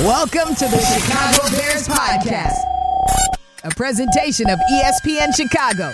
[0.00, 2.58] Welcome to the Chicago Bears Podcast,
[3.62, 5.92] a presentation of ESPN Chicago,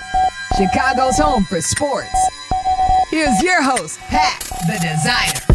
[0.56, 2.08] Chicago's home for sports.
[3.10, 5.49] Here's your host, Pat the Designer.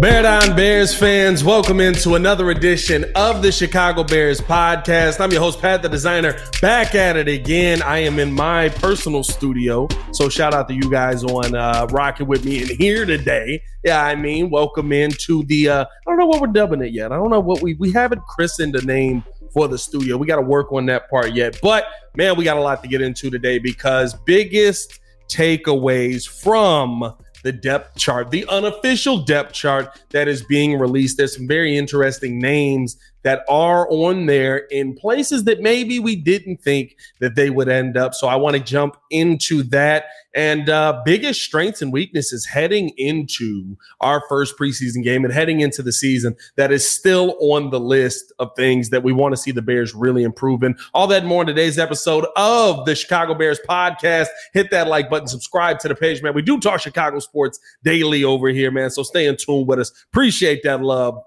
[0.00, 5.18] Bear Down Bears fans, welcome into another edition of the Chicago Bears podcast.
[5.18, 7.82] I'm your host, Pat the Designer, back at it again.
[7.82, 12.28] I am in my personal studio, so shout out to you guys on uh, rocking
[12.28, 13.60] with me in here today.
[13.82, 15.68] Yeah, I mean, welcome into the.
[15.68, 17.10] Uh, I don't know what we're dubbing it yet.
[17.10, 20.16] I don't know what we we haven't christened a name for the studio.
[20.16, 22.88] We got to work on that part yet, but man, we got a lot to
[22.88, 30.28] get into today because biggest takeaways from the depth chart, the unofficial depth chart that
[30.28, 31.16] is being released.
[31.16, 36.58] There's some very interesting names that are on there in places that maybe we didn't
[36.58, 38.14] think that they would end up.
[38.14, 40.04] So I want to jump into that
[40.34, 45.82] and uh, biggest strengths and weaknesses heading into our first preseason game and heading into
[45.82, 49.50] the season that is still on the list of things that we want to see
[49.50, 50.76] the Bears really improve in.
[50.94, 54.28] All that more in today's episode of the Chicago Bears podcast.
[54.52, 56.34] Hit that like button, subscribe to the page, man.
[56.34, 58.90] We do talk Chicago sports daily over here, man.
[58.90, 59.90] So stay in tune with us.
[60.12, 61.18] Appreciate that love.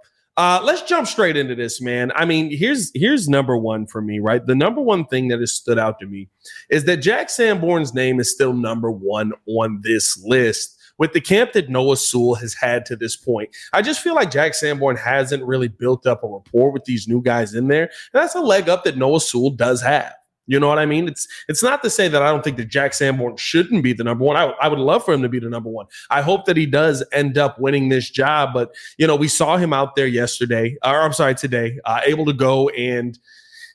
[0.42, 2.12] Uh, let's jump straight into this, man.
[2.16, 4.44] I mean, here's here's number one for me, right?
[4.44, 6.30] The number one thing that has stood out to me
[6.68, 11.54] is that Jack Sanborn's name is still number one on this list with the camp
[11.54, 13.56] that Noah Sewell has had to this point.
[13.72, 17.22] I just feel like Jack Sanborn hasn't really built up a rapport with these new
[17.22, 17.84] guys in there.
[17.84, 20.16] And that's a leg up that Noah Sewell does have.
[20.48, 21.08] You know what I mean?
[21.08, 24.04] It's it's not to say that I don't think that Jack Sanborn shouldn't be the
[24.04, 24.36] number one.
[24.36, 25.86] I, I would love for him to be the number one.
[26.10, 28.50] I hope that he does end up winning this job.
[28.54, 32.26] But you know, we saw him out there yesterday, or I'm sorry, today, uh, able
[32.26, 33.18] to go and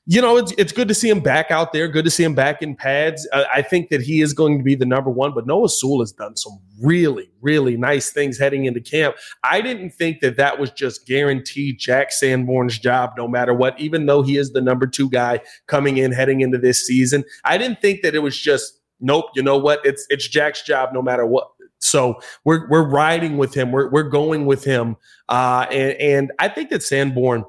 [0.09, 1.89] you know, it's it's good to see him back out there.
[1.89, 3.29] Good to see him back in pads.
[3.33, 5.35] Uh, I think that he is going to be the number one.
[5.35, 9.17] But Noah Sewell has done some really, really nice things heading into camp.
[9.43, 13.79] I didn't think that that was just guaranteed Jack Sanborn's job, no matter what.
[13.81, 17.59] Even though he is the number two guy coming in heading into this season, I
[17.59, 19.27] didn't think that it was just nope.
[19.35, 19.81] You know what?
[19.85, 21.49] It's it's Jack's job, no matter what.
[21.81, 23.73] So we're we're riding with him.
[23.73, 24.97] We're we're going with him.
[25.29, 27.45] Uh, and and I think that Sanborn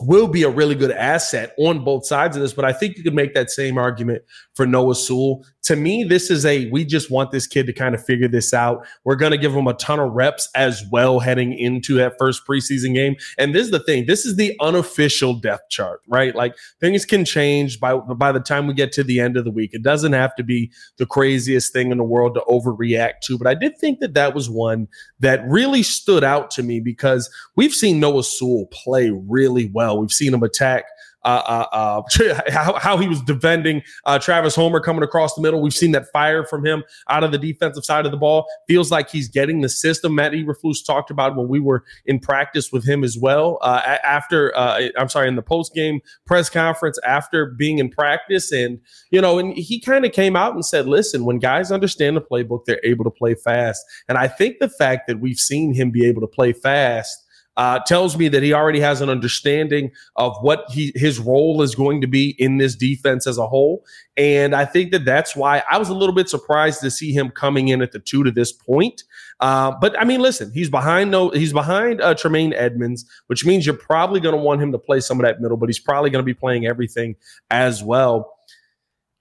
[0.00, 2.52] will be a really good asset on both sides of this.
[2.52, 4.22] But I think you could make that same argument
[4.54, 5.44] for Noah Sewell.
[5.64, 8.52] To me, this is a we just want this kid to kind of figure this
[8.52, 8.86] out.
[9.04, 12.46] We're going to give him a ton of reps as well heading into that first
[12.46, 13.16] preseason game.
[13.38, 16.34] And this is the thing this is the unofficial depth chart, right?
[16.34, 19.50] Like things can change by, by the time we get to the end of the
[19.50, 19.70] week.
[19.72, 23.38] It doesn't have to be the craziest thing in the world to overreact to.
[23.38, 24.88] But I did think that that was one
[25.20, 30.00] that really stood out to me because we've seen Noah Sewell play really well.
[30.00, 30.84] We've seen him attack
[31.24, 35.60] uh, uh, uh how, how, he was defending uh, Travis Homer coming across the middle.
[35.60, 38.46] We've seen that fire from him out of the defensive side of the ball.
[38.68, 40.14] Feels like he's getting the system.
[40.14, 43.58] Matt Eberflus talked about when we were in practice with him as well.
[43.62, 44.56] Uh, after,
[44.98, 48.80] I'm sorry, in the post game press conference after being in practice, and
[49.10, 52.20] you know, and he kind of came out and said, "Listen, when guys understand the
[52.20, 55.90] playbook, they're able to play fast." And I think the fact that we've seen him
[55.90, 57.26] be able to play fast
[57.56, 61.74] uh, tells me that he already has an understanding of what he his role is
[61.74, 63.84] going to be in this defense as a whole.
[64.16, 67.30] And I think that that's why I was a little bit surprised to see him
[67.30, 69.02] coming in at the two to this point.
[69.40, 73.66] Uh, but I mean, listen, he's behind no, he's behind uh, Tremaine Edmunds, which means
[73.66, 76.10] you're probably going to want him to play some of that middle, but he's probably
[76.10, 77.16] going to be playing everything
[77.50, 78.34] as well.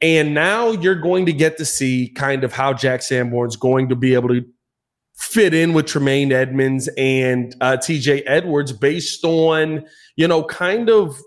[0.01, 3.95] And now you're going to get to see kind of how Jack Sanborn's going to
[3.95, 4.43] be able to
[5.21, 11.21] fit in with Tremaine Edmunds and uh, TJ Edwards based on, you know, kind of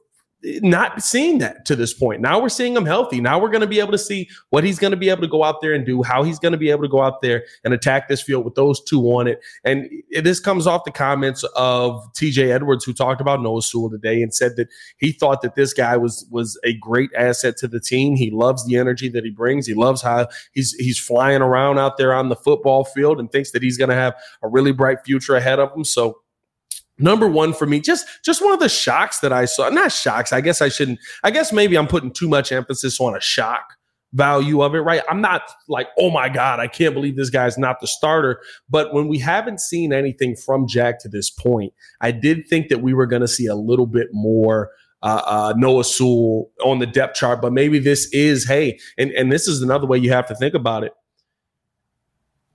[0.60, 2.21] not seeing that to this point.
[2.21, 3.21] Now we're seeing him healthy.
[3.21, 5.28] Now we're going to be able to see what he's going to be able to
[5.28, 7.44] go out there and do, how he's going to be able to go out there
[7.65, 9.41] and attack this field with those two on it.
[9.65, 9.88] And
[10.22, 14.34] this comes off the comments of TJ Edwards, who talked about Noah Sewell today and
[14.34, 14.69] said that
[14.99, 18.15] he thought that this guy was was a great asset to the team.
[18.15, 19.66] He loves the energy that he brings.
[19.66, 23.52] He loves how he's he's flying around out there on the football field and thinks
[23.52, 25.85] that he's going to have a really bright future ahead of him.
[25.85, 26.19] So
[26.99, 30.32] number one for me just just one of the shocks that i saw not shocks
[30.32, 33.75] i guess i shouldn't i guess maybe i'm putting too much emphasis on a shock
[34.12, 35.02] value of it right?
[35.11, 38.41] I'm not like oh my god i can't believe this guy's not the starter.
[38.70, 42.81] But when we haven't seen anything from jack to this point i did think that
[42.81, 44.70] we were going to see a little bit more
[45.02, 49.31] uh, uh, Noah Sewell on the depth chart, but maybe this is hey, and and
[49.31, 50.93] this is another way you have to think about it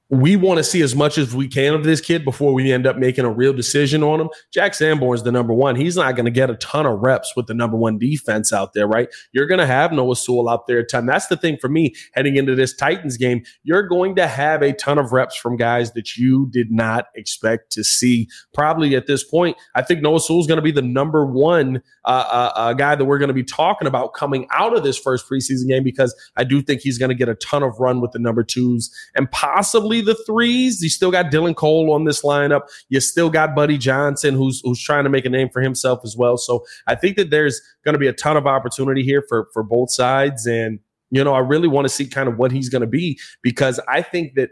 [0.09, 2.87] we want to see as much as we can of this kid before we end
[2.87, 4.29] up making a real decision on him.
[4.51, 5.75] Jack Sanborn's the number one.
[5.75, 8.73] He's not going to get a ton of reps with the number one defense out
[8.73, 9.07] there, right?
[9.33, 11.05] You're going to have Noah Sewell out there a ton.
[11.05, 13.43] That's the thing for me heading into this Titans game.
[13.63, 17.71] You're going to have a ton of reps from guys that you did not expect
[17.73, 18.27] to see.
[18.53, 22.09] Probably at this point, I think Noah Sewell's going to be the number one uh,
[22.09, 25.29] uh, uh, guy that we're going to be talking about coming out of this first
[25.29, 28.11] preseason game because I do think he's going to get a ton of run with
[28.11, 30.81] the number twos and possibly the threes.
[30.81, 32.61] You still got Dylan Cole on this lineup.
[32.89, 36.15] You still got Buddy Johnson, who's who's trying to make a name for himself as
[36.17, 36.37] well.
[36.37, 39.63] So I think that there's going to be a ton of opportunity here for for
[39.63, 40.79] both sides, and
[41.11, 43.79] you know I really want to see kind of what he's going to be because
[43.87, 44.49] I think that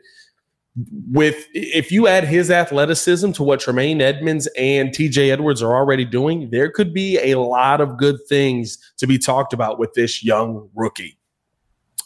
[1.12, 6.06] with if you add his athleticism to what Tremaine Edmunds and TJ Edwards are already
[6.06, 10.24] doing, there could be a lot of good things to be talked about with this
[10.24, 11.18] young rookie.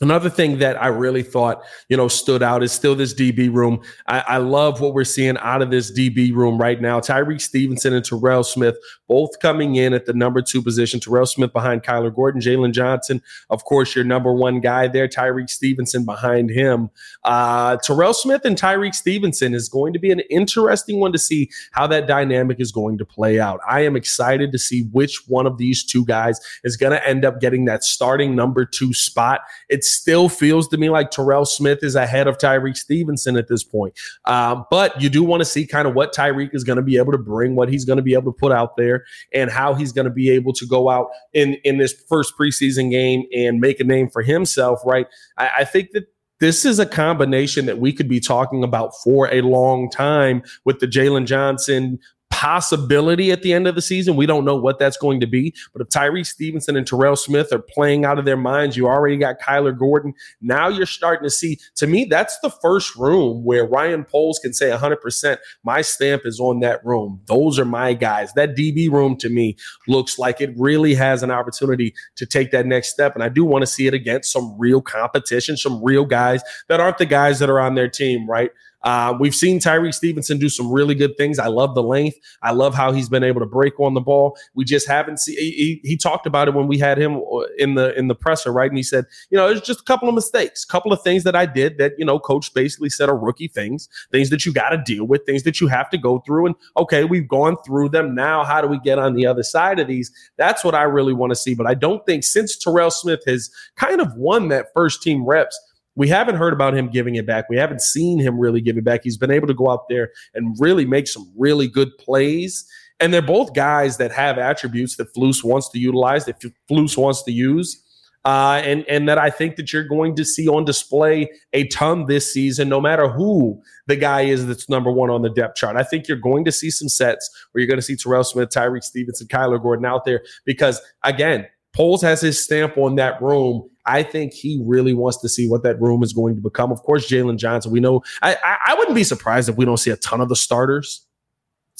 [0.01, 3.81] Another thing that I really thought, you know, stood out is still this DB room.
[4.07, 6.99] I, I, love what we're seeing out of this DB room right now.
[6.99, 8.77] Tyrique Stevenson and Terell Smith
[9.07, 10.99] both coming in at the number two position.
[10.99, 13.21] Terell Smith behind Kyler Gordon, Jaylon Johnson,
[13.51, 15.07] of course, your number one guy there.
[15.07, 16.89] Tyrique Stevenson behind him.
[17.23, 21.51] Uh, Terell Smith and Tyrique Stevenson is going to be an interesting one to see
[21.73, 23.59] how that dynamic is going to play out.
[23.69, 27.23] I am excited to see which one of these two guys is going to end
[27.23, 29.41] up getting that starting number two spot.
[29.69, 33.63] It's still feels to me like Terell Smith is ahead of Tyrique Stevenson at this
[33.63, 33.93] point.
[34.25, 36.97] Um, but you do want to see kind of what Tyrique is going to be
[36.97, 39.73] able to bring, what he's going to be able to put out there, and how
[39.73, 43.59] he's going to be able to go out in in this first preseason game and
[43.59, 44.79] make a name for himself.
[44.85, 45.07] Right?
[45.37, 46.07] I, I think that
[46.39, 50.79] this is a combination that we could be talking about for a long time with
[50.79, 51.99] the Jaylon Johnson,
[52.41, 54.15] possibility at the end of the season.
[54.15, 55.53] We don't know what that's going to be.
[55.73, 59.17] But if Tyree Stevenson and Terell Smith are playing out of their minds, you already
[59.17, 60.15] got Kyler Gordon.
[60.41, 64.53] Now you're starting to see, to me, that's the first room where Ryan Poles can
[64.53, 67.21] say 100%, my stamp is on that room.
[67.27, 68.33] Those are my guys.
[68.33, 69.55] That DB room to me
[69.87, 73.13] looks like it really has an opportunity to take that next step.
[73.13, 76.79] And I do want to see it against some real competition, some real guys that
[76.79, 78.49] aren't the guys that are on their team, right?
[78.83, 81.39] Uh, we've seen Tyree Stevenson do some really good things.
[81.39, 82.17] I love the length.
[82.41, 84.37] I love how he's been able to break on the ball.
[84.55, 85.37] We just haven't seen.
[85.37, 88.51] He, he, talked about it when we had him uh, in the in the presser,
[88.51, 88.69] right?
[88.69, 91.23] And he said, you know, there's just a couple of mistakes, a couple of things
[91.25, 94.51] that I did that you know, coach basically said are rookie things, things that you
[94.53, 96.47] got to deal with, things that you have to go through.
[96.47, 98.15] And okay, we've gone through them.
[98.15, 100.11] Now, how do we get on the other side of these?
[100.37, 101.53] That's what I really want to see.
[101.53, 105.59] But I don't think since Terell Smith has kind of won that first team reps
[105.95, 107.49] we haven't heard about him giving it back.
[107.49, 109.01] We haven't seen him really give it back.
[109.03, 112.65] He's been able to go out there and really make some really good plays.
[112.99, 117.23] And they're both guys that have attributes that Flus wants to utilize, that Flus wants
[117.23, 117.83] to use.
[118.23, 122.05] Uh, and and that I think that you're going to see on display a ton
[122.05, 125.75] this season, no matter who the guy is that's number one on the depth chart.
[125.75, 128.49] I think you're going to see some sets where you're going to see Terell Smith,
[128.49, 133.69] Tyrique Stevenson, Kyler Gordon out there because again, Poles has his stamp on that room,
[133.85, 136.71] I think he really wants to see what that room is going to become.
[136.71, 137.71] Of course, Jaylon Johnson.
[137.71, 140.29] We know I, I, I wouldn't be surprised if we don't see a ton of
[140.29, 141.05] the starters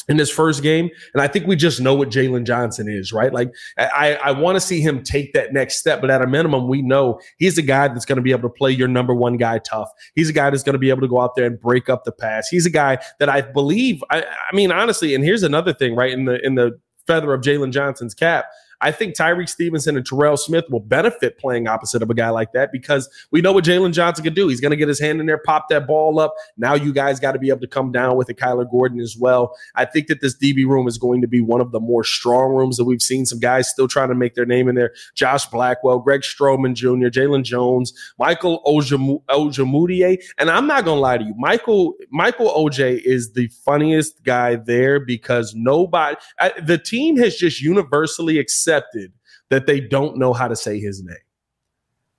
[0.09, 0.89] in this first game.
[1.13, 3.31] And I think we just know what Jaylon Johnson is, right?
[3.31, 6.67] Like I, I want to see him take that next step, but at a minimum,
[6.67, 9.37] we know he's a guy that's going to be able to play your number one
[9.37, 9.89] guy tough.
[10.15, 12.03] He's a guy that's going to be able to go out there and break up
[12.03, 12.47] the pass.
[12.49, 14.03] He's a guy that I believe.
[14.09, 16.11] I, I mean, honestly, and here's another thing, right?
[16.11, 18.45] In the in the feather of Jaylon Johnson's cap.
[18.81, 22.51] I think Tyrique Stevenson and Terell Smith will benefit playing opposite of a guy like
[22.53, 24.47] that because we know what Jaylon Johnson can do.
[24.47, 26.33] He's going to get his hand in there, pop that ball up.
[26.57, 28.37] Now you guys got to be able to come down with it.
[28.37, 29.55] Kyler Gordon as well.
[29.75, 32.53] I think that this DB room is going to be one of the more strong
[32.53, 33.25] rooms that we've seen.
[33.25, 34.93] Some guys still trying to make their name in there.
[35.13, 40.17] Josh Blackwell, Greg Stroman Jr., Jaylon Jones, Michael Ojemudia.
[40.39, 44.55] And I'm not going to lie to you, Michael Michael OJ is the funniest guy
[44.55, 49.11] there because nobody, I, the team has just universally accepted accepted
[49.49, 51.15] that they don't know how to say his name.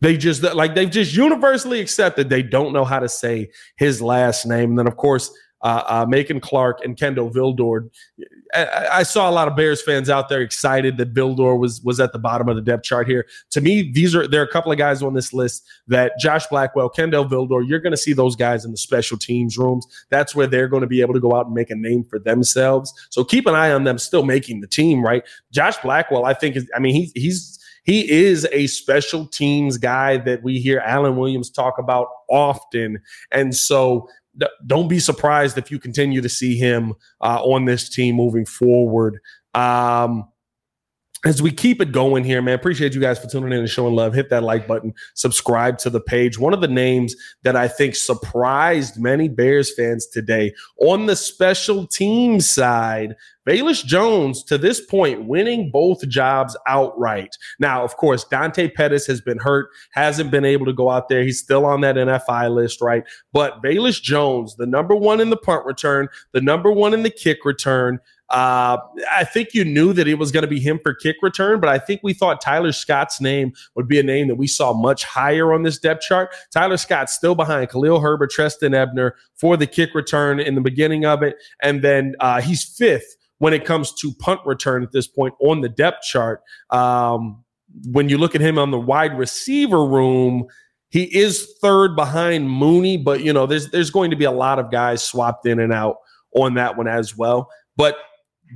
[0.00, 4.46] They just like they've just universally accepted they don't know how to say his last
[4.46, 4.70] name.
[4.70, 5.32] And then, of course,
[5.62, 7.88] uh, uh, Macon Clark and Kindle Vildor.
[8.54, 12.00] I, I, saw a lot of Bears fans out there excited that Vildor was was
[12.00, 13.26] at the bottom of the depth chart here.
[13.50, 16.46] To me, these are there are a couple of guys on this list that Josh
[16.48, 17.66] Blackwell, Kindle Vildor.
[17.66, 19.86] You're going to see those guys in the special teams rooms.
[20.10, 22.18] That's where they're going to be able to go out and make a name for
[22.18, 22.92] themselves.
[23.10, 25.04] So keep an eye on them still making the team.
[25.04, 26.24] Right, Josh Blackwell.
[26.24, 26.68] I think is.
[26.74, 31.50] I mean, he, he's he is a special teams guy that we hear Alan Williams
[31.50, 33.00] talk about often.
[33.32, 34.08] And so
[34.66, 39.20] don't be surprised if you continue to see him uh, on this team moving forward.
[39.54, 40.28] Um,
[41.24, 43.94] as we keep it going here, man, appreciate you guys for tuning in and showing
[43.94, 44.12] love.
[44.12, 46.38] Hit that like button, subscribe to the page.
[46.38, 47.14] One of the names
[47.44, 53.14] that I think surprised many Bears fans today on the special team side,
[53.46, 57.36] Velus Jones, to this point, winning both jobs outright.
[57.60, 61.22] Now, of course, Dante Pettis has been hurt, hasn't been able to go out there.
[61.22, 63.04] He's still on that NFI list, right?
[63.32, 67.10] But Velus Jones, the number one in the punt return, the number one in the
[67.10, 68.00] kick return,
[68.32, 68.78] uh,
[69.10, 71.68] I think you knew that it was going to be him for kick return, but
[71.68, 75.04] I think we thought Tyler Scott's name would be a name that we saw much
[75.04, 76.34] higher on this depth chart.
[76.50, 81.04] Tyler Scott's still behind Khalil Herbert, Trestan Ebner for the kick return in the beginning
[81.04, 81.36] of it.
[81.60, 85.60] And then uh, he's fifth when it comes to punt return at this point on
[85.60, 86.40] the depth chart.
[86.70, 87.44] Um,
[87.90, 90.46] when you look at him on the wide receiver room,
[90.88, 94.58] he is third behind Mooney, but you know, there's there's going to be a lot
[94.58, 95.96] of guys swapped in and out
[96.34, 97.50] on that one as well.
[97.76, 97.96] But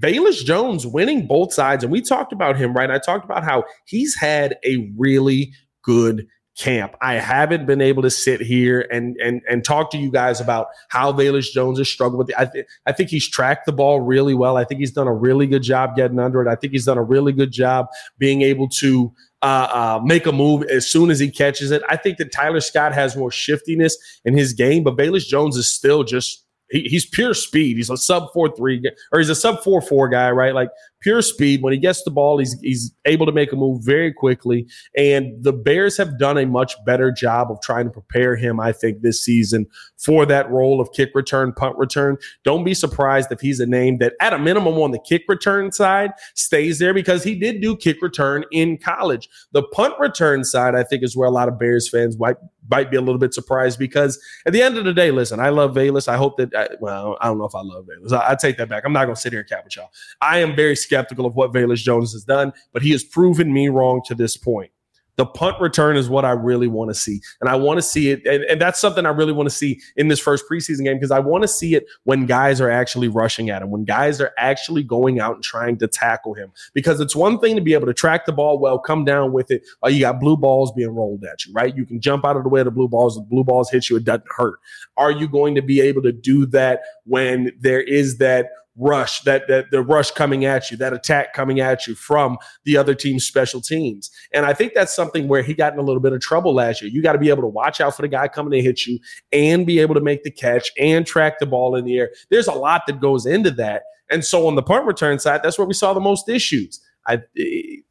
[0.01, 2.91] Velus Jones winning both sides, and we talked about him, right?
[2.91, 6.27] I talked about how he's had a really good
[6.57, 6.97] camp.
[7.03, 10.69] I haven't been able to sit here and and and talk to you guys about
[10.89, 12.37] how Velus Jones has struggled with it.
[12.39, 14.57] I, I think he's tracked the ball really well.
[14.57, 16.49] I think he's done a really good job getting under it.
[16.49, 17.89] I think he's done a really good job
[18.19, 19.13] being able to
[19.43, 21.83] uh, uh, make a move as soon as he catches it.
[21.89, 25.67] I think that Tyler Scott has more shiftiness in his game, but Velus Jones is
[25.67, 27.77] still just he, he's pure speed.
[27.77, 28.83] He's a sub four three
[29.13, 30.55] or he's a sub four four guy, right?
[30.55, 31.63] Like pure speed.
[31.63, 34.67] When he gets the ball, he's he's able to make a move very quickly.
[34.97, 38.73] And the Bears have done a much better job of trying to prepare him, I
[38.73, 39.67] think, this season
[39.99, 42.17] for that role of kick return, punt return.
[42.45, 45.73] Don't be surprised if he's a name that, at a minimum, on the kick return
[45.73, 49.29] side, stays there because he did do kick return in college.
[49.53, 52.37] The punt return side, I think, is where a lot of Bears fans might
[52.69, 55.51] might be a little bit surprised because at the end of the day, listen, I
[55.51, 56.09] love Velus.
[56.09, 58.13] I hope that, I, well, I don't know if I love Velus.
[58.13, 58.83] I, I take that back.
[58.85, 59.91] I'm not going to sit here and cap with y'all.
[60.21, 63.69] I am very skeptical of what Velus Jones has done, but he has proven me
[63.69, 64.71] wrong to this point.
[65.17, 67.21] The punt return is what I really want to see.
[67.41, 68.25] And I want to see it.
[68.27, 71.11] And, and that's something I really want to see in this first preseason game because
[71.11, 74.33] I want to see it when guys are actually rushing at him, when guys are
[74.37, 76.53] actually going out and trying to tackle him.
[76.75, 79.51] Because it's one thing to be able to track the ball well, come down with
[79.51, 79.67] it.
[79.81, 81.75] while you got blue balls being rolled at you, right?
[81.75, 83.17] You can jump out of the way of the blue balls.
[83.17, 84.59] The blue balls hit you, it doesn't hurt.
[84.99, 89.49] Are you going to be able to do that when there is that rush, that,
[89.49, 93.27] that the rush coming at you, that attack coming at you from the other team's
[93.27, 94.11] special teams.
[94.33, 96.83] And I think that's something where he got in a little bit of trouble last
[96.83, 96.91] year.
[96.91, 98.99] You got to be able to watch out for the guy coming to hit you
[99.33, 102.11] and be able to make the catch and track the ball in the air.
[102.31, 103.83] There's a lot that goes into that.
[104.11, 106.81] And so on the punt return side, that's where we saw the most issues.
[107.09, 107.23] I,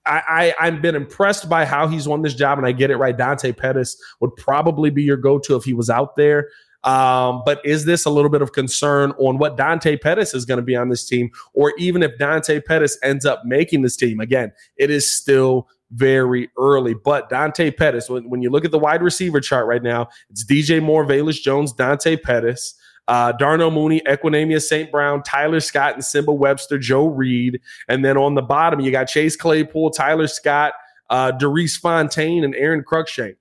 [0.06, 3.18] I, I've been impressed by how he's won this job, and I get it right.
[3.18, 6.50] Dante Pettis would probably be your go-to if he was out there.
[6.86, 10.60] Um, but is this a little bit of concern on what Dante Pettis is going
[10.60, 14.20] to be on this team, or even if Dante Pettis ends up making this team?
[14.20, 16.94] Again, it is still very early.
[16.94, 20.46] But Dante Pettis, when, when you look at the wide receiver chart right now, it's
[20.46, 22.76] DJ Moore, Velus Jones, Dante Pettis.
[23.08, 24.92] Uh, Darnell Mooney, Equanimeous St.
[24.92, 27.62] Brown, Tyler Scott, and Nsimba Webster, Joe Reed.
[27.88, 30.74] And then on the bottom, you got Chase Claypool, Tyler Scott,
[31.12, 33.36] uh, Daurice Fountain, and Aron Cruickshank.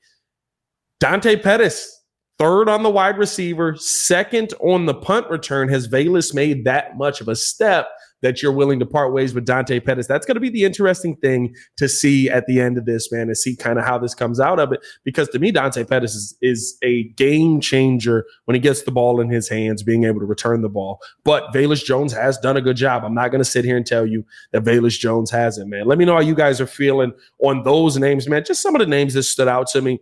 [1.00, 2.03] Dante Pettis,
[2.38, 5.68] third on the wide receiver, second on the punt return.
[5.68, 7.88] Has Velus made that much of a step
[8.22, 10.06] that you're willing to part ways with Dante Pettis?
[10.06, 13.28] That's going to be the interesting thing to see at the end of this, man,
[13.28, 14.80] to see kind of how this comes out of it.
[15.04, 19.20] Because to me, Dante Pettis is, is a game changer when he gets the ball
[19.20, 21.00] in his hands, being able to return the ball.
[21.22, 23.04] But Velus Jones has done a good job.
[23.04, 25.86] I'm not going to sit here and tell you that Velus Jones hasn't, man.
[25.86, 27.12] Let me know how you guys are feeling
[27.44, 28.42] on those names, man.
[28.44, 30.00] Just some of the names that stood out to me.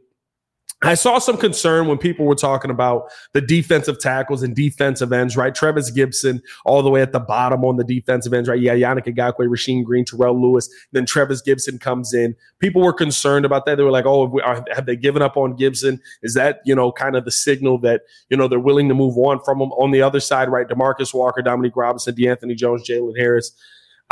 [0.85, 5.37] I saw some concern when people were talking about the defensive tackles and defensive ends,
[5.37, 5.55] right?
[5.55, 8.61] Trevis Gipson all the way at the bottom on the defensive ends, right?
[8.61, 10.69] Yeah, Yannick Ngakoue, Rasheem Green, Terrell Lewis.
[10.91, 12.35] Then Trevis Gipson comes in.
[12.59, 13.77] People were concerned about that.
[13.77, 14.41] They were like, oh,
[14.73, 16.01] have they given up on Gipson?
[16.23, 19.17] Is that, you know, kind of the signal that, you know, they're willing to move
[19.17, 19.71] on from him?
[19.73, 20.67] On the other side, right?
[20.67, 23.53] Demarcus Walker, Dominique Robinson, DeAnthony Jones, Jalen Harris.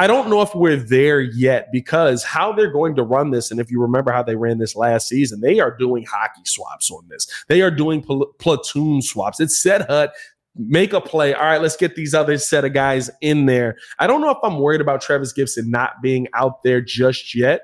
[0.00, 3.61] I don't know if we're there yet because how they're going to run this, and
[3.61, 7.07] if you remember how they ran this last season, they are doing hockey swaps on
[7.09, 7.26] this.
[7.49, 9.40] They are doing pl- platoon swaps.
[9.40, 10.14] It's set hut,
[10.57, 11.35] make a play.
[11.35, 13.76] All right, let's get these other set of guys in there.
[13.99, 17.61] I don't know if I'm worried about Trevis Gipson not being out there just yet.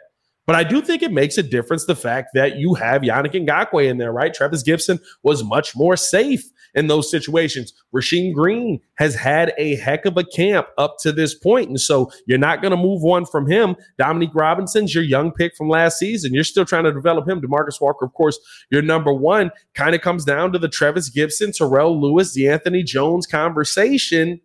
[0.46, 3.88] But I do think it makes a difference the fact that you have Yannick Ngakoue
[3.88, 4.32] in there, right?
[4.32, 6.44] Trevis Gipson was much more safe
[6.76, 7.72] in those situations.
[7.92, 12.12] Rasheem Green has had a heck of a camp up to this point, And so
[12.26, 13.74] you're not going to move one from him.
[13.98, 16.34] Dominique Robinson's your young pick from last season.
[16.34, 17.40] You're still trying to develop him.
[17.40, 18.38] Demarcus Walker, of course,
[18.70, 22.82] your number one kind of comes down to the Trevis Gipson, Terrell Lewis, the Anthony
[22.82, 24.40] Jones conversation.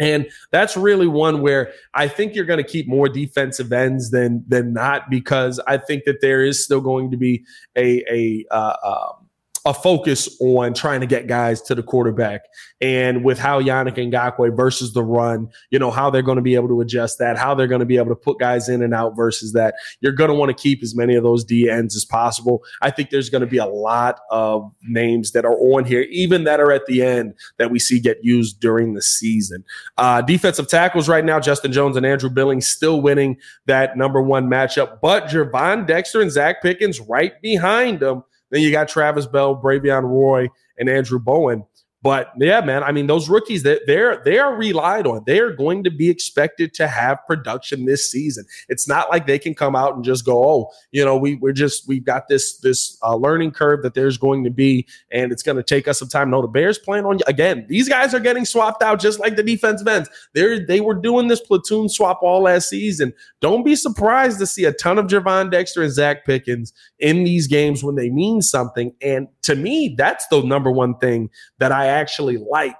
[0.00, 4.42] And that's really one where I think you're going to keep more defensive ends than
[4.48, 7.44] than not because I think that there is still going to be
[7.76, 9.21] a a uh, um,
[9.64, 12.42] a focus on trying to get guys to the quarterback.
[12.80, 16.56] And with how Yannick Ngakoue versus the run, you know, how they're going to be
[16.56, 18.92] able to adjust that, how they're going to be able to put guys in and
[18.92, 19.74] out versus that.
[20.00, 22.62] You're going to want to keep as many of those D ends as possible.
[22.80, 26.42] I think there's going to be a lot of names that are on here, even
[26.44, 29.64] that are at the end that we see get used during the season.
[29.96, 34.48] Uh, defensive tackles right now, Justin Jones and Andrew Billings still winning that number one
[34.48, 39.60] matchup, but Gervon Dexter and Zacch Pickens right behind them then you got Travis Bell,
[39.60, 41.64] Bravvion Roy, and Andrew Bowen.
[42.02, 45.22] But yeah, man, I mean, those rookies that they're they are relied on.
[45.24, 48.44] They are going to be expected to have production this season.
[48.68, 51.52] It's not like they can come out and just go, oh, you know, we we're
[51.52, 55.44] just we've got this this uh, learning curve that there's going to be, and it's
[55.44, 56.30] going to take us some time.
[56.30, 57.66] No, the Bears plan on again.
[57.68, 60.10] These guys are getting swapped out just like the defensive ends.
[60.34, 63.12] They they were doing this platoon swap all last season.
[63.40, 67.46] Don't be surprised to see a ton of Gervon Dexter and Zacch Pickens in these
[67.46, 68.92] games when they mean something.
[69.00, 72.76] And to me, that's the number one thing that I actually like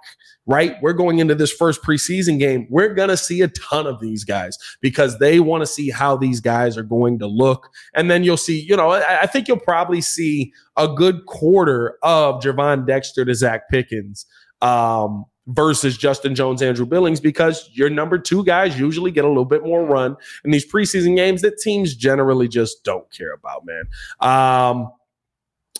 [0.47, 0.75] right?
[0.83, 2.67] We're going into this first preseason game.
[2.69, 6.17] We're going to see a ton of these guys because they want to see how
[6.17, 7.71] these guys are going to look.
[7.95, 11.97] And then you'll see, you know, I, I think you'll probably see a good quarter
[12.03, 14.27] of Gervon Dexter to Zacch Pickens.
[14.61, 19.45] Um, versus Justin Jones, Andrew Billings, because your number two guys usually get a little
[19.45, 23.85] bit more run in these preseason games that teams generally just don't care about, man.
[24.21, 24.93] Um,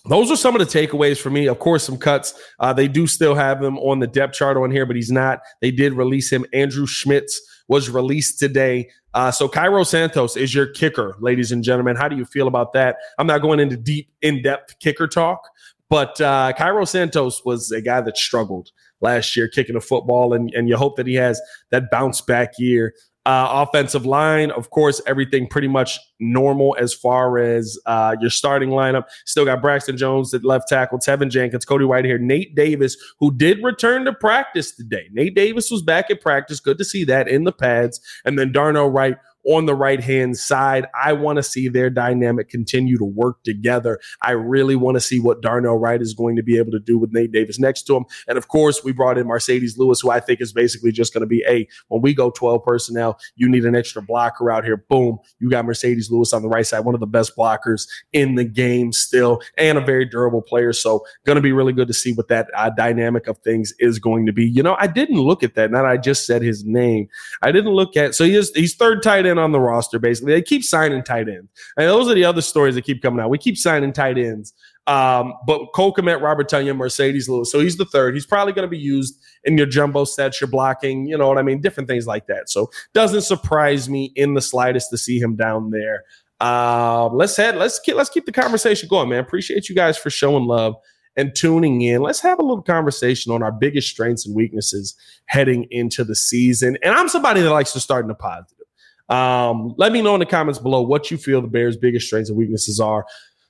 [0.05, 1.47] those are some of the takeaways for me.
[1.47, 2.35] Of course, some cuts.
[2.59, 5.41] Uh, they do still have him on the depth chart on here, but he's not.
[5.61, 6.45] They did release him.
[6.55, 7.31] Andre Szmyt
[7.69, 8.91] was released today.
[9.15, 11.97] Uh, so Cairo Santos is your kicker, ladies and gentlemen.
[11.97, 12.97] How do you feel about that?
[13.19, 15.41] I'm not going into deep, in-depth kicker talk,
[15.89, 20.53] but uh, Cairo Santos was a guy that struggled last year kicking a football, and,
[20.55, 21.41] and you hope that he has
[21.71, 27.39] that bounce back year uh, offensive line, of course, everything pretty much normal as far
[27.39, 29.05] as uh, your starting lineup.
[29.27, 33.63] Still got Braxton Jones at left tackle, Teven Jenkins, Cody Whitehair, Nate Davis, who did
[33.63, 35.09] return to practice today.
[35.13, 36.59] Nate Davis was back at practice.
[36.59, 38.01] Good to see that in the pads.
[38.25, 40.87] And then Darnell Wright on the right hand side.
[40.95, 43.99] I want to see their dynamic continue to work together.
[44.23, 46.99] I really want to see what Darnell Wright is going to be able to do
[46.99, 48.05] with Nate Davis next to him.
[48.29, 51.23] And of course, we brought in Marcedes Lewis, who I think is basically just going
[51.23, 54.77] to be a when we go 12 personnel, you need an extra blocker out here.
[54.89, 58.35] Boom, you got Marcedes Lewis on the right side, one of the best blockers in
[58.35, 60.73] the game still, and a very durable player.
[60.73, 63.99] So, going to be really good to see what that uh, dynamic of things is
[63.99, 64.45] going to be.
[64.45, 65.73] You know, I didn't look at that.
[65.73, 67.09] That I just said his name,
[67.43, 68.15] I didn't look at.
[68.15, 70.33] So he is he's third tight end on the roster, basically.
[70.33, 71.49] They keep signing tight ends.
[71.77, 73.31] And those are the other stories that keep coming out.
[73.31, 74.53] We keep signing tight ends.
[74.87, 77.53] Um, but Cole Kmet, Robert Tonyan, Marcedes Lewis.
[77.53, 78.15] So he's the third.
[78.15, 81.39] He's probably going to be used in your jumbo sets, your blocking, you know what
[81.39, 81.61] I mean?
[81.61, 82.49] Different things like that.
[82.51, 86.05] So doesn't surprise me in the slightest to see him down there.
[86.41, 89.21] Um, let's head, let's keep let's keep the conversation going, man.
[89.21, 90.75] Appreciate you guys for showing love
[91.17, 92.03] and tuning in.
[92.03, 96.77] Let's have a little conversation on our biggest strengths and weaknesses heading into the season.
[96.83, 98.62] And I'm somebody that likes to start in the positive.
[99.09, 102.31] Um, let me know in the comments below what you feel the Bears' biggest strengths
[102.31, 103.05] and weaknesses are.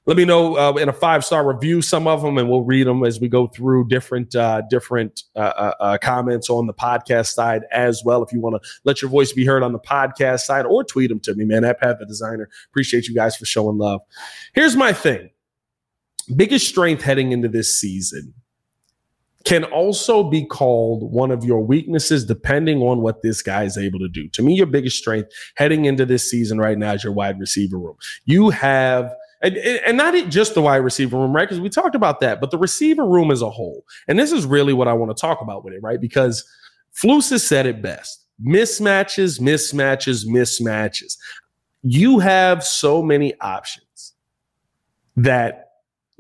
[0.05, 2.89] Let me know uh, in a five star review some of them, and we'll read
[2.89, 7.29] them as we go through different uh, different uh, uh, uh comments on the podcast
[7.29, 8.23] side as well.
[8.25, 11.09] If you want to let your voice be heard on the podcast side, or tweet
[11.09, 11.65] them to me, man.
[11.65, 12.49] At Pat the Designer.
[12.71, 14.01] Appreciate you guys for showing love.
[14.55, 15.31] Here's my thing:
[16.35, 18.35] biggest strength heading into this season
[19.45, 23.99] can also be called one of your weaknesses depending on what this guy is able
[23.99, 24.29] to do.
[24.29, 27.79] To me, your biggest strength heading into this season right now is your wide receiver
[27.79, 27.97] room.
[28.25, 31.49] You have and, and not just the wide receiver room, right?
[31.49, 33.85] Because we talked about that, but the receiver room as a whole.
[34.07, 36.01] And this is really what I want to talk about with it, right?
[36.01, 36.49] Because
[36.95, 41.17] Flus has said it best mismatches, mismatches, mismatches.
[41.83, 44.15] You have so many options
[45.17, 45.72] that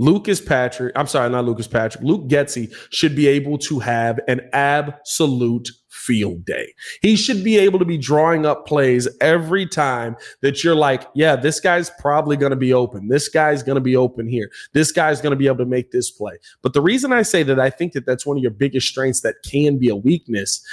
[0.02, 4.40] Lucas Patrick, I'm sorry, not Lucas Patrick, Luke Getsy should be able to have an
[4.52, 6.74] absolute field day.
[7.02, 11.36] He should be able to be drawing up plays every time that you're like, yeah,
[11.36, 13.06] this guy's probably going to be open.
[13.06, 14.50] This guy's going to be open here.
[14.72, 16.36] This guy's going to be able to make this play.
[16.62, 19.20] But the reason I say that I think that that's one of your biggest strengths
[19.20, 20.66] that can be a weakness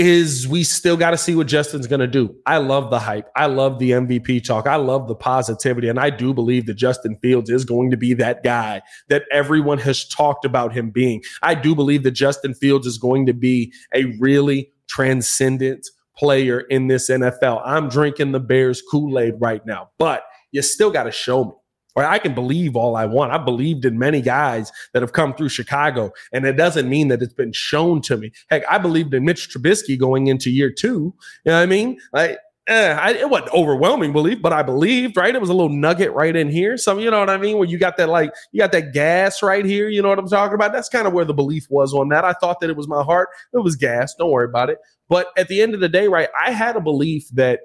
[0.00, 2.34] is we still got to see what Justin's going to do.
[2.46, 3.28] I love the hype.
[3.36, 4.66] I love the MVP talk.
[4.66, 5.88] I love the positivity.
[5.88, 9.76] And I do believe that Justin Fields is going to be that guy that everyone
[9.78, 11.22] has talked about him being.
[11.42, 15.86] I do believe that Justin Fields is going to be a really transcendent
[16.16, 17.60] player in this NFL.
[17.62, 21.52] I'm drinking the Bears Kool Aid right now, but you still got to show me.
[21.96, 23.32] Or I can believe all I want.
[23.32, 27.22] I believed in many guys that have come through Chicago, and it doesn't mean that
[27.22, 28.32] it's been shown to me.
[28.48, 31.14] Heck, I believed in Mitch Trubisky going into year two.
[31.44, 31.98] You know what I mean?
[32.12, 35.34] Like, eh, I, it wasn't overwhelming belief, but I believed, right?
[35.34, 36.76] It was a little nugget right in here.
[36.76, 37.58] So, you know what I mean?
[37.58, 39.88] Where you got that, like, you got that gas right here.
[39.88, 40.72] You know what I'm talking about?
[40.72, 42.24] That's kind of where the belief was on that.
[42.24, 43.28] I thought that it was my heart.
[43.52, 44.14] It was gas.
[44.14, 44.78] Don't worry about it.
[45.08, 47.60] But at the end of the day, right, I had a belief that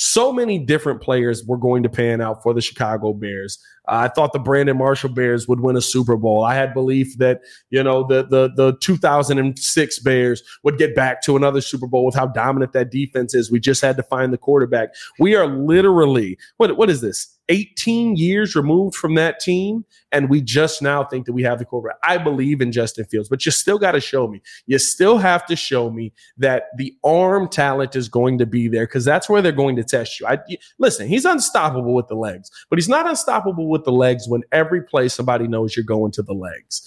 [0.00, 3.58] so many different players were going to pan out for the Chicago Bears.
[3.88, 6.44] I thought the Brandon Marshall Bears would win a Super Bowl.
[6.44, 11.36] I had belief that you know the the the 2006 Bears would get back to
[11.36, 13.50] another Super Bowl with how dominant that defense is.
[13.50, 14.90] We just had to find the quarterback.
[15.18, 17.38] We are literally what what is this?
[17.48, 21.64] 18 years removed from that team, and we just now think that we have the
[21.64, 21.96] quarterback.
[22.02, 24.42] I believe in Justin Fields, but you still got to show me.
[24.66, 28.86] You still have to show me that the arm talent is going to be there
[28.86, 30.26] because that's where they're going to test you.
[30.26, 30.38] I
[30.78, 31.08] listen.
[31.08, 35.08] He's unstoppable with the legs, but he's not unstoppable with the legs when every play
[35.08, 36.82] somebody knows you're going to the legs.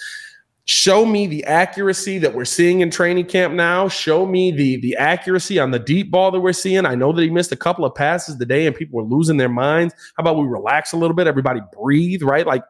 [0.66, 3.88] Show me the accuracy that we're seeing in training camp now.
[3.88, 6.86] Show me the the accuracy on the deep ball that we're seeing.
[6.86, 9.50] I know that he missed a couple of passes today and people were losing their
[9.50, 9.94] minds.
[10.16, 11.28] How about we relax a little bit?
[11.28, 12.46] Everybody breathe right?
[12.46, 12.64] Like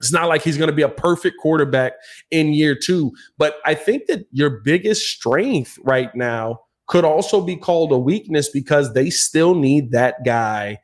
[0.00, 1.92] it's not like he's going to be a perfect quarterback
[2.30, 7.56] in year two but i think that your biggest strength right now could also be
[7.56, 10.78] called a weakness because they still need that guy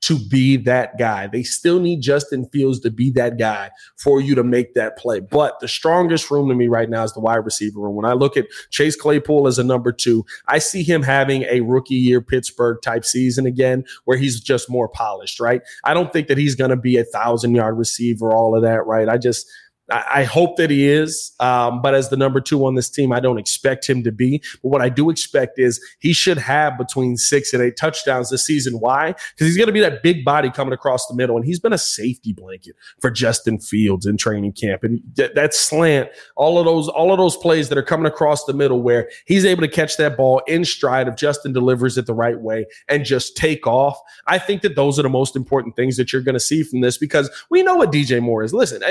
[0.00, 1.26] to be that guy.
[1.26, 5.20] They still need Justin Fields to be that guy for you to make that play.
[5.20, 7.96] But the strongest room to me right now is the wide receiver room.
[7.96, 11.60] When I look at Chase Claypool as a number two, I see him having a
[11.60, 15.62] rookie year Pittsburgh type season again, where he's just more polished, right?
[15.84, 18.86] I don't think that he's going to be a thousand yard receiver, all of that,
[18.86, 19.08] right?
[19.08, 19.50] I just,
[19.90, 23.20] I hope that he is, um, but as the number two on this team, I
[23.20, 24.42] don't expect him to be.
[24.62, 28.44] But what I do expect is he should have between six and eight touchdowns this
[28.44, 28.80] season.
[28.80, 29.12] Why?
[29.12, 31.72] Because he's going to be that big body coming across the middle, and he's been
[31.72, 34.84] a safety blanket for Justin Fields in training camp.
[34.84, 38.44] And th- that slant, all of those, all of those plays that are coming across
[38.44, 42.04] the middle, where he's able to catch that ball in stride if Justin delivers it
[42.04, 43.98] the right way and just take off.
[44.26, 46.82] I think that those are the most important things that you're going to see from
[46.82, 48.52] this because we know what DJ Moore is.
[48.52, 48.82] Listen,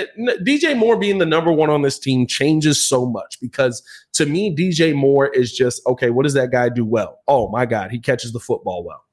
[0.42, 4.26] DJ Moore Moore being the number one on this team changes so much because to
[4.26, 6.10] me, DJ Moore is just okay.
[6.12, 7.19] What does that guy do well?
[7.28, 9.04] Oh my God, he catches the football well.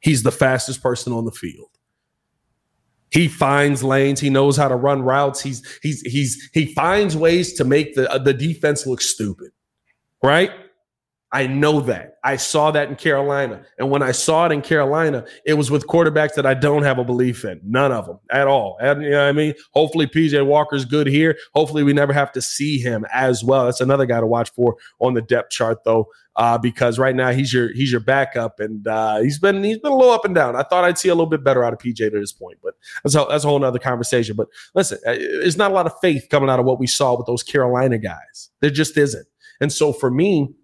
[0.00, 1.68] He's the fastest person on the field.
[3.10, 4.20] He finds lanes.
[4.20, 5.42] He knows how to run routes.
[5.42, 9.50] He's he's he's he finds ways to make the uh, the defense look stupid,
[10.22, 10.50] right?
[11.32, 12.18] I know that.
[12.24, 13.64] I saw that in Carolina.
[13.78, 16.98] And when I saw it in Carolina, it was with quarterbacks that I don't have
[16.98, 17.58] a belief in.
[17.64, 18.76] None of them at all.
[18.82, 19.54] And, you know what I mean?
[19.72, 21.38] Hopefully PJ Walker's good here.
[21.54, 23.64] Hopefully we never have to see him as well.
[23.64, 26.06] That's another guy to watch for on the depth chart though.
[26.36, 29.92] Uh, because right now he's your he's your backup and uh, he's been he's been
[29.92, 30.56] a little up and down.
[30.56, 32.72] I thought I'd see a little bit better out of PJ to this point, but
[33.04, 34.34] that's a, that's a whole other conversation.
[34.34, 37.14] But listen, uh, there's not a lot of faith coming out of what we saw
[37.18, 38.48] with those Carolina guys.
[38.60, 39.26] There just isn't.
[39.60, 40.54] And so for me,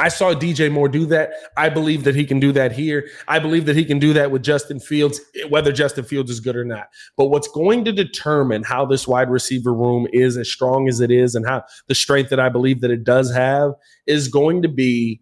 [0.00, 1.32] I saw DJ Moore do that.
[1.58, 3.06] I believe that he can do that here.
[3.28, 6.56] I believe that he can do that with Justin Fields, whether Justin Fields is good
[6.56, 6.88] or not.
[7.18, 11.10] But what's going to determine how this wide receiver room is as strong as it
[11.10, 13.72] is and how the strength that I believe that it does have
[14.06, 15.20] is going to be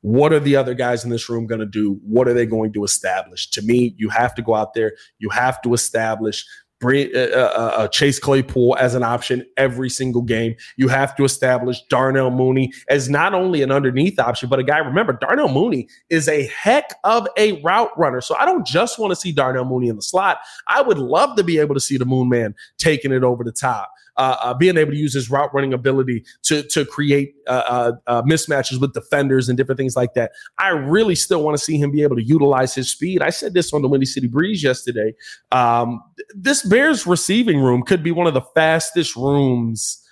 [0.00, 2.00] what are the other guys in this room going to do?
[2.02, 3.50] What are they going to establish?
[3.50, 6.46] To me, you have to go out there, you have to establish
[6.82, 10.54] uh, uh, uh, Chase Claypool as an option every single game.
[10.76, 14.78] You have to establish Darnell Mooney as not only an underneath option, but a guy.
[14.78, 18.20] Remember, Darnell Mooney is a heck of a route runner.
[18.20, 20.38] So I don't just want to see Darnell Mooney in the slot.
[20.68, 23.52] I would love to be able to see the Moon Man taking it over the
[23.52, 27.92] top uh, uh, being able to use his route running ability to to create uh,
[28.06, 30.32] uh, mismatches with defenders and different things like that.
[30.58, 33.22] I really still want to see him be able to utilize his speed.
[33.22, 35.14] I said this on the Windy City Breeze yesterday.
[35.52, 36.02] Um,
[36.34, 40.04] this Bears receiving room could be one of the fastest rooms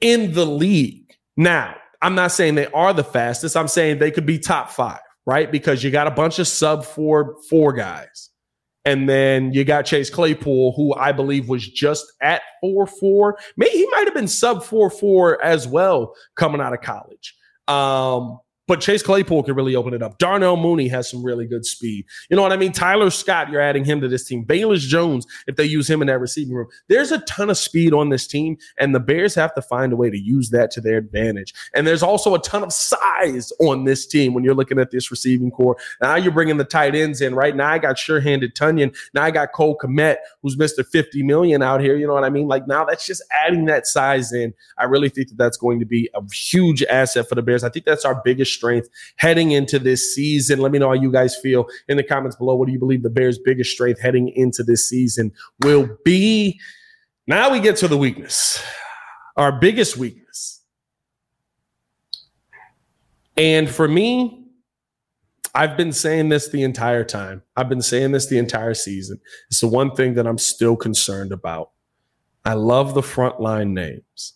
[0.00, 1.16] in the league.
[1.36, 3.56] Now, I'm not saying they are the fastest.
[3.56, 5.50] I'm saying they could be top five, right?
[5.50, 8.29] Because you got a bunch of sub four four guys.
[8.84, 13.38] And then you got Chase Claypool, who I believe was just at 4 4.
[13.56, 17.36] Maybe he might have been sub 4 4 as well coming out of college.
[17.68, 18.38] Um,
[18.70, 20.16] but Chase Claypool can really open it up.
[20.18, 22.06] Darnell Mooney has some really good speed.
[22.28, 22.70] You know what I mean?
[22.70, 24.44] Tyler Scott, you're adding him to this team.
[24.44, 27.92] Velus Jones, if they use him in that receiving room, there's a ton of speed
[27.92, 30.80] on this team, and the Bears have to find a way to use that to
[30.80, 31.52] their advantage.
[31.74, 35.10] And there's also a ton of size on this team when you're looking at this
[35.10, 35.76] receiving core.
[36.00, 37.56] Now you're bringing the tight ends in, right?
[37.56, 38.96] Now I got sure-handed Tonyan.
[39.14, 40.86] Now I got Cole Kmet, who's Mr.
[40.86, 41.96] 50 million out here.
[41.96, 42.46] You know what I mean?
[42.46, 44.54] Like now that's just adding that size in.
[44.78, 47.64] I really think that that's going to be a huge asset for the Bears.
[47.64, 50.60] I think that's our biggest strength heading into this season?
[50.60, 52.54] Let me know how you guys feel in the comments below.
[52.54, 56.60] What do you believe the Bears' biggest strength heading into this season will be?
[57.26, 58.62] Now we get to the weakness,
[59.36, 60.62] our biggest weakness.
[63.36, 64.44] And for me,
[65.54, 67.42] I've been saying this the entire time.
[67.56, 69.20] I've been saying this the entire season.
[69.48, 71.70] It's the one thing that I'm still concerned about.
[72.44, 74.34] I love the frontline names.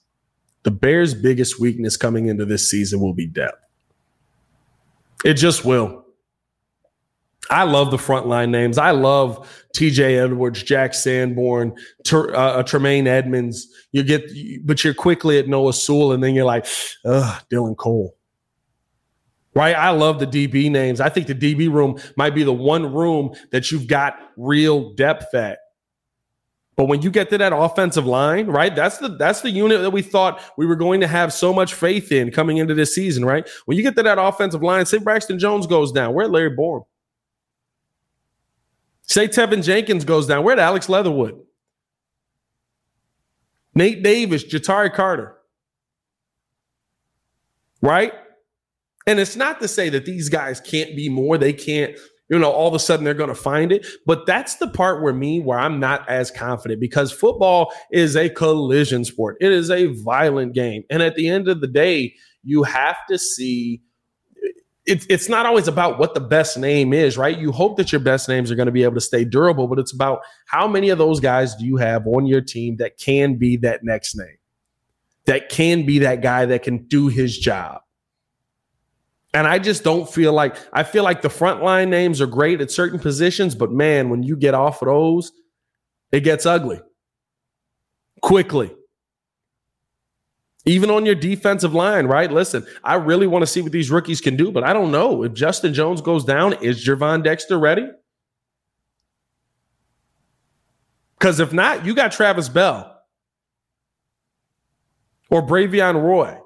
[0.63, 3.64] The Bears' biggest weakness coming into this season will be depth.
[5.25, 6.05] It just will.
[7.51, 8.79] I love the frontline names.
[8.79, 11.75] I love TJ Edwards, Jack Sanborn,
[12.07, 13.69] Ter, uh, Tremaine Edmunds.
[13.93, 14.31] You get,
[14.65, 16.67] but you're quickly at Noah Sewell, and then you're like,
[17.05, 18.17] ugh, Dylan Cole
[19.55, 19.77] right?
[19.77, 21.01] I love the DB names.
[21.01, 25.35] I think the DB room might be the one room that you've got real depth
[25.35, 25.59] at.
[26.77, 28.75] But when you get to that offensive line, right?
[28.75, 31.75] That's the that's the unit that we thought we were going to have so much
[31.75, 33.49] faith in coming into this season, right?
[33.67, 36.85] When you get to that offensive line, say Braxton Jones goes down, where Larry Borom?
[39.03, 41.41] Say Teven Jenkins goes down, where'd Alex Leatherwood?
[43.75, 45.37] Nate Davis, Ja'Tyre Carter.
[47.83, 48.13] Right?
[49.07, 51.37] And it's not to say that these guys can't be more.
[51.37, 51.97] They can't,
[52.29, 53.87] you know, all of a sudden they're going to find it.
[54.07, 58.31] But that's the part where me, where I'm not as confident because football is a
[58.31, 59.37] collision sport.
[59.41, 60.85] It is a violent game.
[60.91, 63.83] And at the end of the day, you have to see
[64.87, 67.39] it's it's not always about what the best name is, right?
[67.39, 69.79] You hope that your best names are going to be able to stay durable, but
[69.79, 73.37] it's about how many of those guys do you have on your team that can
[73.37, 74.37] be that next name,
[75.25, 77.81] that can be that guy that can do his job.
[79.35, 82.71] And I just don't feel like I feel like the frontline names are great at
[82.71, 85.33] certain positions, but man, when you get off of those,
[86.13, 86.81] it gets ugly
[88.23, 88.75] quickly.
[90.67, 92.33] Even on your defensive line, right?
[92.33, 95.25] Listen, I really want to see what these rookies can do, but I don't know.
[95.25, 97.87] If Justin Jones goes down, is Gervon Dexter ready?
[101.19, 102.99] Because if not, you got Travis Bell
[105.29, 106.39] or Bravvion Roy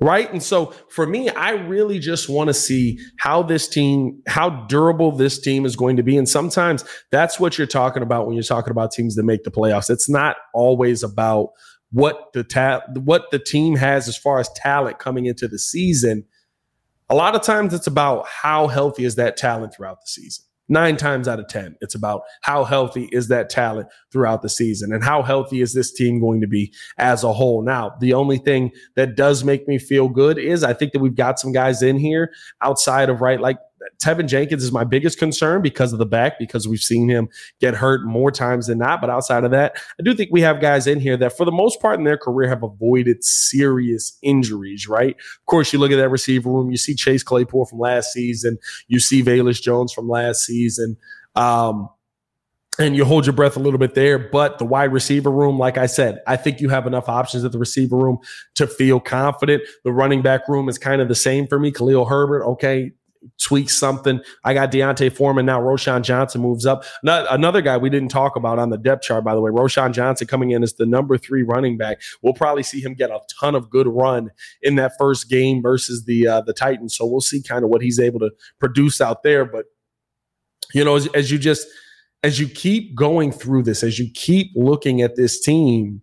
[0.00, 0.30] right?
[0.32, 5.12] And so for me, I really just want to see how this team, how durable
[5.12, 6.16] this team is going to be.
[6.16, 9.50] And sometimes that's what you're talking about when you're talking about teams that make the
[9.50, 9.90] playoffs.
[9.90, 11.50] It's not always about
[11.90, 16.24] what the ta- what the team has as far as talent coming into the season.
[17.08, 20.96] A lot of times it's about how healthy is that talent throughout the season nine
[20.96, 25.02] times out of 10, it's about how healthy is that talent throughout the season and
[25.02, 27.62] how healthy is this team going to be as a whole.
[27.62, 31.14] Now, the only thing that does make me feel good is I think that we've
[31.14, 33.58] got some guys in here outside of right, like
[34.02, 37.28] Teven Jenkins is my biggest concern because of the back, because we've seen him
[37.60, 39.00] get hurt more times than not.
[39.00, 41.52] But outside of that, I do think we have guys in here that, for the
[41.52, 45.16] most part in their career, have avoided serious injuries, right?
[45.16, 48.58] Of course, you look at that receiver room, you see Chase Claypool from last season,
[48.88, 50.96] you see Velus Jones from last season.
[51.34, 51.88] Um,
[52.78, 54.18] and you hold your breath a little bit there.
[54.18, 57.52] But the wide receiver room, like I said, I think you have enough options at
[57.52, 58.18] the receiver room
[58.54, 59.62] to feel confident.
[59.84, 61.72] The running back room is kind of the same for me.
[61.72, 62.92] Khalil Herbert, okay,
[63.40, 64.20] tweak something.
[64.44, 65.60] I got D'Onta Foreman now.
[65.60, 66.84] Roschon Johnson moves up.
[67.02, 69.50] Not, another guy we didn't talk about on the depth chart, by the way.
[69.50, 72.00] Roschon Johnson coming in as the number three running back.
[72.22, 74.30] We'll probably see him get a ton of good run
[74.62, 76.96] in that first game versus the uh, the Titans.
[76.96, 79.44] So we'll see kind of what he's able to produce out there.
[79.44, 79.66] But
[80.74, 81.66] you know, as, as you just
[82.22, 86.02] as you keep going through this, as you keep looking at this team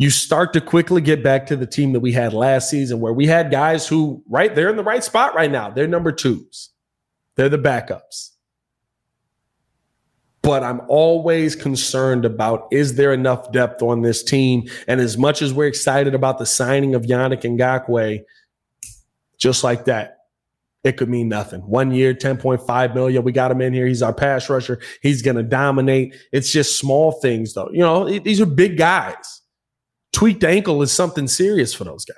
[0.00, 3.12] you start to quickly get back to the team that we had last season where
[3.12, 5.68] we had guys who, right, they're in the right spot right now.
[5.68, 6.70] They're number twos,
[7.36, 8.30] they're the backups.
[10.40, 14.70] But I'm always concerned about is there enough depth on this team?
[14.88, 18.24] And as much as we're excited about the signing of Yannick Ngakoue,
[19.36, 20.20] just like that,
[20.82, 21.60] it could mean nothing.
[21.60, 23.22] One year, 10.5 million.
[23.22, 23.86] We got him in here.
[23.86, 24.80] He's our pass rusher.
[25.02, 26.14] He's going to dominate.
[26.32, 27.68] It's just small things, though.
[27.70, 29.39] You know, these are big guys
[30.12, 32.16] tweaked ankle is something serious for those guys.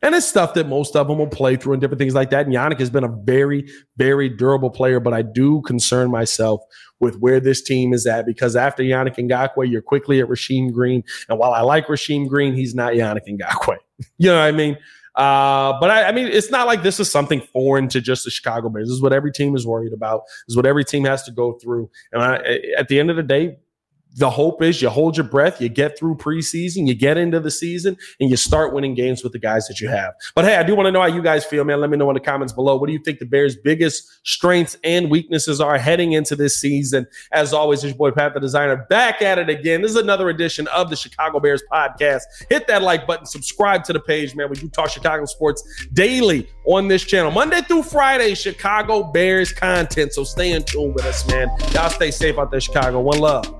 [0.00, 2.46] And it's stuff that most of them will play through and different things like that.
[2.46, 6.60] And Yannick has been a very, very durable player, but I do concern myself
[7.00, 11.02] with where this team is at because after Yannick Ngakoue, you're quickly at Rasheem Green.
[11.28, 13.78] And while I like Rasheem Green, he's not Yannick Ngakoue.
[14.18, 14.76] you know what I mean?
[15.16, 18.30] Uh, but I, I, mean, it's not like this is something foreign to just the
[18.30, 18.86] Chicago Bears.
[18.86, 20.22] This is what every team is worried about.
[20.46, 21.90] This is what every team has to go through.
[22.12, 23.58] And I, at the end of the day,
[24.16, 27.50] the hope is you hold your breath, you get through preseason, you get into the
[27.50, 30.14] season, and you start winning games with the guys that you have.
[30.34, 31.80] But hey, I do want to know how you guys feel, man.
[31.80, 32.76] Let me know in the comments below.
[32.76, 37.06] What do you think the Bears' biggest strengths and weaknesses are heading into this season?
[37.32, 39.82] As always, it's your boy Pat the Designer back at it again.
[39.82, 42.22] This is another edition of the Chicago Bears podcast.
[42.50, 44.48] Hit that like button, subscribe to the page, man.
[44.48, 48.34] We do talk Chicago sports daily on this channel, Monday through Friday.
[48.34, 50.12] Chicago Bears content.
[50.12, 51.48] So stay in tune with us, man.
[51.72, 53.00] Y'all stay safe out there, Chicago.
[53.00, 53.57] One love.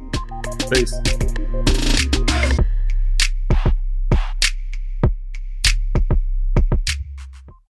[0.70, 1.27] Peace.